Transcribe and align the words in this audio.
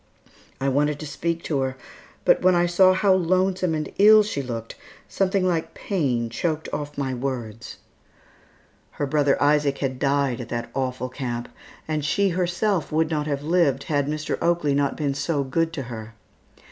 I 0.59 0.67
wanted 0.67 0.99
to 1.01 1.05
speak 1.05 1.43
to 1.43 1.59
her, 1.59 1.77
but 2.25 2.41
when 2.41 2.55
I 2.55 2.65
saw 2.65 2.93
how 2.93 3.13
lonesome 3.13 3.75
and 3.75 3.93
ill 3.99 4.23
she 4.23 4.41
looked, 4.41 4.73
something 5.07 5.45
like 5.47 5.75
pain 5.75 6.27
choked 6.31 6.67
off 6.73 6.97
my 6.97 7.13
words. 7.13 7.77
Her 8.93 9.05
brother 9.05 9.39
Isaac 9.39 9.77
had 9.77 9.99
died 9.99 10.41
at 10.41 10.49
that 10.49 10.71
awful 10.73 11.09
camp 11.09 11.49
and 11.87 12.03
she 12.03 12.29
herself 12.29 12.91
would 12.91 13.11
not 13.11 13.27
have 13.27 13.43
lived 13.43 13.83
had 13.83 14.07
Mr. 14.07 14.39
Oakley 14.41 14.73
not 14.73 14.97
been 14.97 15.13
so 15.13 15.43
good 15.43 15.71
to 15.73 15.83
her. 15.83 16.15